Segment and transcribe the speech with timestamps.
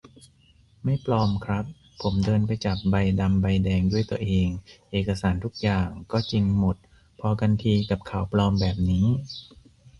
[0.83, 1.65] ไม่ปลอมครับ
[2.01, 4.47] ผมเดินไปจับใบดำใบแดงด้วยตัวเอง
[4.91, 6.77] เอกสารทุกอย่างก็จริงหมด
[7.19, 9.05] พอกันทีกับข่าวปลอมแบบนี้